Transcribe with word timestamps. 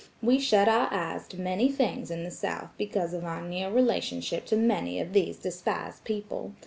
We 0.19 0.39
shut 0.39 0.67
our 0.67 0.91
eyes 0.91 1.27
to 1.27 1.39
many 1.39 1.71
things 1.71 2.09
in 2.09 2.23
the 2.23 2.31
South 2.31 2.69
because 2.75 3.13
of 3.13 3.23
our 3.23 3.39
near 3.39 3.69
relationship 3.69 4.47
to 4.47 4.55
many 4.57 4.99
of 4.99 5.13
these 5.13 5.37
despised 5.37 6.05
people. 6.05 6.53